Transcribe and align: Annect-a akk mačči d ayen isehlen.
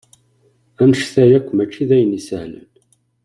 Annect-a 0.81 1.23
akk 1.37 1.47
mačči 1.55 1.83
d 1.89 1.91
ayen 1.95 2.17
isehlen. 2.19 2.67